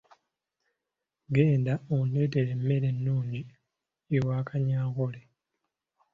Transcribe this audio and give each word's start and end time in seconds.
Genda 1.35 1.73
ondeetere 1.97 2.49
emmere 2.55 2.85
ennungi 2.93 3.41
ewa 4.15 4.37
Kanyankole. 4.47 5.21